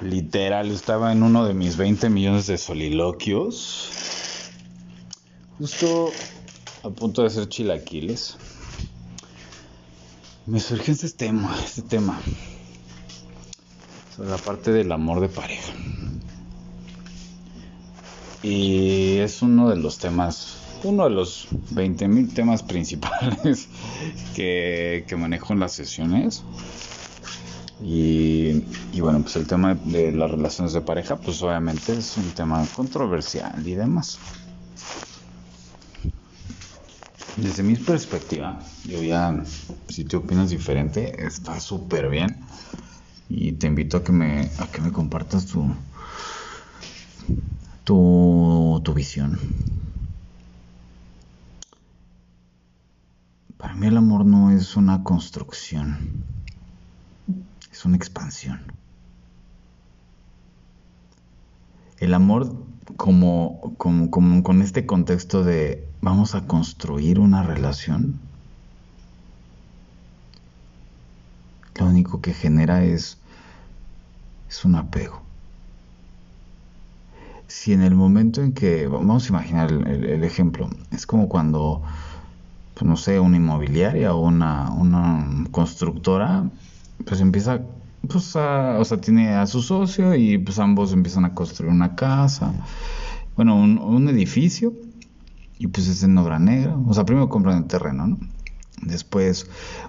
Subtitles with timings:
[0.00, 3.90] literal, estaba en uno de mis 20 millones de soliloquios.
[5.58, 6.10] Justo
[6.82, 8.36] a punto de hacer chilaquiles.
[10.46, 12.20] Me surgió este tema, este tema.
[14.16, 15.72] Sobre la parte del amor de pareja.
[18.42, 23.68] Y es uno de los temas, uno de los 20.000 temas principales
[24.34, 26.42] que, que manejo en las sesiones.
[27.82, 28.62] Y,
[29.00, 33.66] bueno, pues el tema de las relaciones de pareja, pues obviamente es un tema controversial
[33.66, 34.18] y demás.
[37.36, 39.42] Desde mi perspectiva, yo ya,
[39.88, 42.36] si te opinas diferente, está súper bien.
[43.28, 45.64] Y te invito a que me, a que me compartas tu,
[47.84, 49.38] tu, tu visión.
[53.56, 56.20] Para mí el amor no es una construcción
[57.80, 58.60] es una expansión.
[62.00, 62.52] El amor
[62.96, 68.18] como, con este contexto de vamos a construir una relación,
[71.78, 73.18] lo único que genera es,
[74.48, 75.22] es un apego.
[77.48, 81.82] Si en el momento en que, vamos a imaginar el, ejemplo, es como cuando,
[82.74, 86.44] pues no sé, una inmobiliaria o una, una constructora
[87.06, 87.60] pues empieza,
[88.08, 91.94] pues a, o sea, tiene a su socio y pues ambos empiezan a construir una
[91.94, 92.52] casa,
[93.36, 94.72] bueno, un, edificio
[95.58, 98.18] y pues es en obra negra, o sea, primero compran el terreno, ¿no?
[98.82, 99.46] Después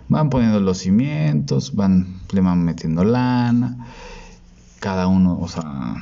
[0.09, 3.87] van poniendo los cimientos, van, le van metiendo lana,
[4.79, 5.95] cada uno, o sea,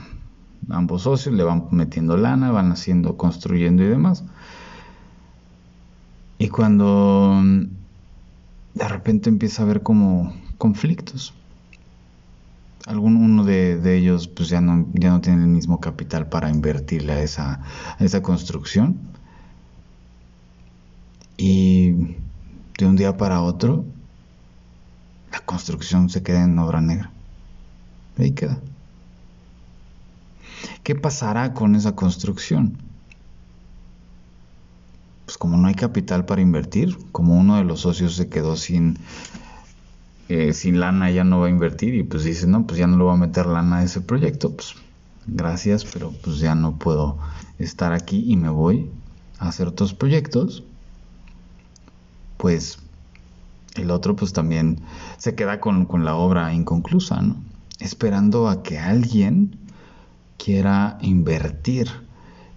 [0.70, 4.24] ambos socios le van metiendo lana, van haciendo, construyendo y demás.
[6.40, 7.44] Y cuando
[8.74, 11.34] de repente empieza a ver como conflictos.
[12.86, 17.14] Algún uno de, ellos pues ya no, ya no tiene el mismo capital para invertirle
[17.14, 17.62] a esa,
[18.00, 18.98] esa construcción.
[21.38, 21.92] Y
[22.78, 23.86] de un día para otro,
[25.32, 27.12] la construcción se queda en obra negra.
[28.18, 28.60] Ahí queda.
[30.84, 32.78] ¿Qué pasará con esa construcción?
[35.26, 38.98] Pues como no hay capital para invertir, como uno de los socios se quedó sin
[40.54, 43.04] sin lana ya no va a invertir y pues dice, no, pues ya no le
[43.04, 44.76] voy a meter lana a ese proyecto, pues
[45.26, 47.18] gracias, pero pues ya no puedo
[47.58, 48.90] estar aquí y me voy
[49.40, 50.64] a hacer otros proyectos,
[52.38, 52.80] pues
[53.76, 54.82] el otro pues también
[55.18, 57.38] se queda con, con la obra inconclusa, ¿no?
[57.80, 59.58] Esperando a que alguien
[60.38, 61.90] quiera invertir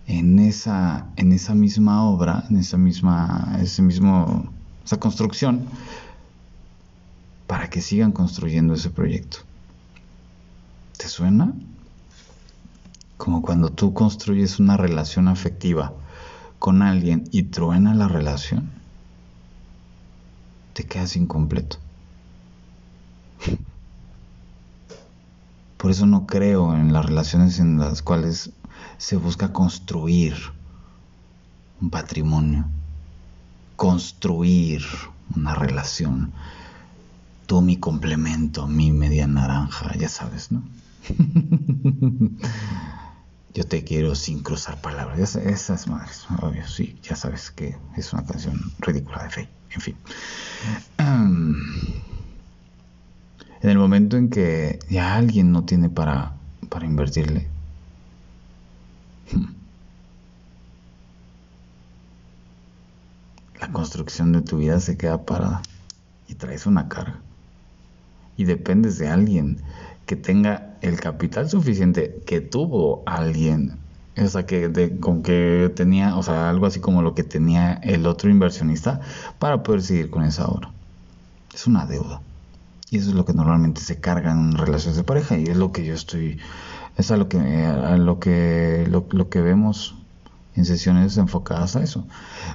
[0.06, 4.53] en esa, en esa misma obra, en esa misma, ese mismo,
[4.84, 5.66] esa construcción,
[7.52, 9.40] para que sigan construyendo ese proyecto.
[10.96, 11.52] ¿Te suena?
[13.18, 15.92] Como cuando tú construyes una relación afectiva
[16.58, 18.70] con alguien y truena la relación,
[20.72, 21.76] te quedas incompleto.
[25.76, 28.50] Por eso no creo en las relaciones en las cuales
[28.96, 30.36] se busca construir
[31.82, 32.64] un patrimonio,
[33.76, 34.86] construir
[35.36, 36.32] una relación
[37.47, 40.62] tú mi complemento, mi media naranja, ya sabes, ¿no?
[43.54, 45.36] Yo te quiero sin cruzar palabras.
[45.36, 49.48] Esas madres, obvio, sí, ya sabes que es una canción ridícula de fe.
[49.75, 49.97] En fin.
[50.98, 51.56] en
[53.70, 56.34] el momento en que ya alguien no tiene para,
[56.69, 57.48] para invertirle,
[63.60, 65.62] la construcción de tu vida se queda parada
[66.28, 67.20] y traes una carga
[68.42, 69.58] y dependes de alguien
[70.04, 73.78] que tenga el capital suficiente que tuvo alguien,
[74.16, 78.06] o sea, que con que tenía, o sea, algo así como lo que tenía el
[78.06, 79.00] otro inversionista
[79.38, 80.72] para poder seguir con esa obra.
[81.54, 82.20] Es una deuda.
[82.91, 85.72] Y eso es lo que normalmente se carga en relaciones de pareja y es lo
[85.72, 86.38] que yo estoy,
[86.96, 87.38] es a lo que,
[87.96, 89.94] lo que, lo que vemos
[90.54, 92.06] en sesiones enfocadas a eso.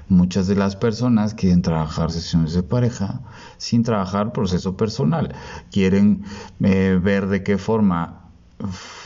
[0.08, 3.22] Muchas de las personas quieren trabajar sesiones de pareja
[3.58, 5.34] sin trabajar proceso personal.
[5.72, 6.24] Quieren
[6.62, 8.22] eh, ver de qué forma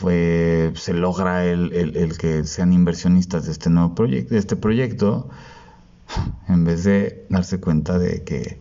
[0.00, 5.28] se logra el, que sean inversionistas de este nuevo proyecto, de este proyecto,
[6.48, 8.60] en vez de darse cuenta de que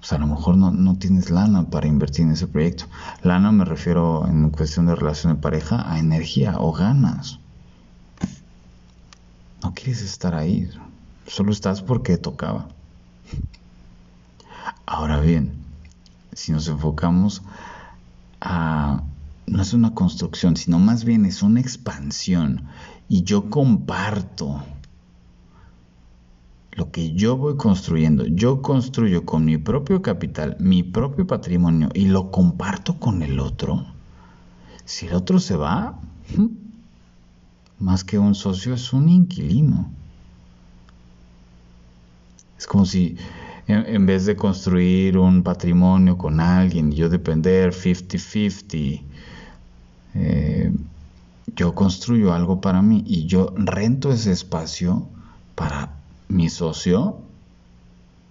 [0.00, 2.86] pues, a lo mejor no, no, tienes lana para invertir en ese proyecto.
[3.22, 7.38] Lana me refiero en cuestión de relación de pareja a energía o ganas.
[9.62, 10.70] No quieres estar ahí,
[11.26, 12.68] solo estás porque tocaba.
[14.86, 15.52] Ahora bien,
[16.32, 17.42] si nos enfocamos
[18.40, 19.02] a
[19.50, 22.68] no es una construcción, sino más bien es una expansión.
[23.08, 24.62] Y yo comparto
[26.72, 28.26] lo que yo voy construyendo.
[28.26, 33.86] Yo construyo con mi propio capital, mi propio patrimonio y lo comparto con el otro.
[34.84, 35.98] Si el otro se va,
[37.80, 39.90] más que un socio es un inquilino.
[42.58, 43.16] Es como si
[43.66, 49.02] en, vez de construir un patrimonio con alguien y yo depender 50-50,
[50.14, 50.72] eh,
[51.56, 55.08] yo construyo algo para mí y yo rento ese espacio
[55.54, 55.96] para
[56.28, 57.22] mi socio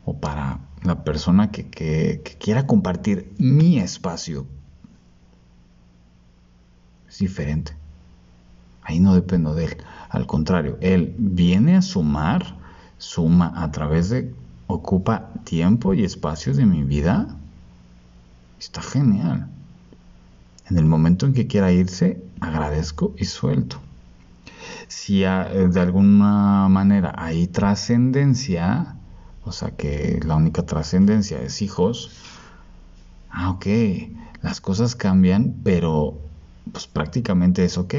[0.05, 4.45] o para la persona que, que quiera compartir mi espacio.
[7.07, 7.78] Es diferente.
[8.89, 9.77] Ahí no dependo de él.
[10.09, 12.57] Al contrario, él viene a sumar,
[12.97, 14.33] suma a través de,
[14.65, 17.27] ocupa tiempo y espacio de mi vida.
[18.59, 19.47] Está genial.
[20.71, 23.79] En el momento en que quiera irse, agradezco y suelto.
[24.87, 28.95] Si de alguna manera hay trascendencia,
[29.45, 32.09] o sea que la única trascendencia es hijos,
[33.29, 33.67] ah, ok,
[34.41, 36.28] las cosas cambian, pero
[36.71, 37.95] pues prácticamente es ok.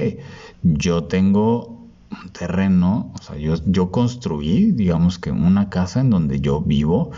[0.63, 6.41] Yo tengo un terreno, o sea, yo, yo construí, digamos que una casa en donde
[6.41, 7.11] yo vivo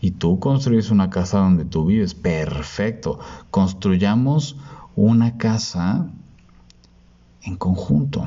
[0.00, 3.18] y tú construyes una casa donde tú vives, perfecto.
[3.50, 4.56] Construyamos
[4.94, 6.08] una casa
[7.42, 8.26] en conjunto.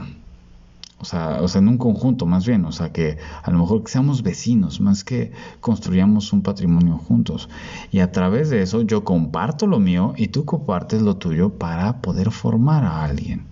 [1.01, 3.81] O sea, o sea, en un conjunto más bien, o sea, que a lo mejor
[3.87, 7.49] seamos vecinos, más que construyamos un patrimonio juntos.
[7.91, 12.01] Y a través de eso yo comparto lo mío y tú compartes lo tuyo para
[12.01, 13.45] poder formar a alguien.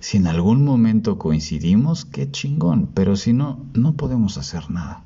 [0.00, 5.02] Si en algún momento coincidimos, qué chingón, pero si no, no podemos hacer nada.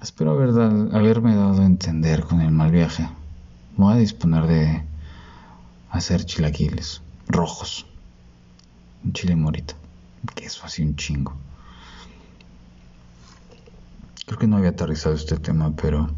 [0.00, 0.50] Espero haber
[0.94, 3.06] haberme dado a entender con el mal viaje.
[3.76, 4.82] Voy a disponer de
[5.90, 7.86] hacer chilaquiles rojos.
[9.04, 9.74] Un chile morita.
[10.34, 11.34] Queso así un chingo.
[14.26, 16.10] Creo que no había aterrizado este tema, pero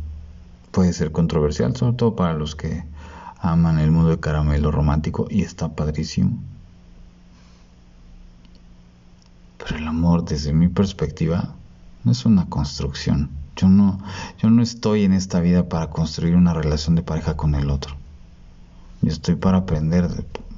[0.73, 2.85] puede ser controversial, sobre todo para los que
[3.39, 6.39] aman el mundo de caramelo romántico y está padrísimo.
[9.59, 11.55] Pero el amor, desde mi perspectiva,
[12.03, 13.31] no es una construcción.
[13.57, 13.99] Yo no,
[14.39, 18.00] yo no estoy en esta vida para construir una relación de pareja con el otro.
[19.03, 20.09] Yo estoy para aprender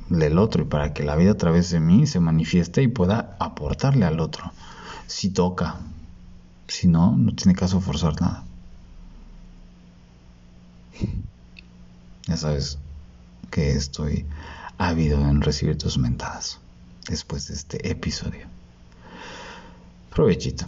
[0.09, 3.37] del otro y para que la vida a través de mí se manifieste y pueda
[3.39, 4.53] aportarle al otro.
[5.07, 5.81] Si toca,
[6.67, 8.45] si no, no tiene caso forzar nada.
[12.27, 12.79] Ya sabes
[13.51, 14.27] que estoy
[14.79, 16.59] ávido en recibir tus mentadas
[17.09, 18.47] después de este episodio.
[20.11, 20.67] Provechito.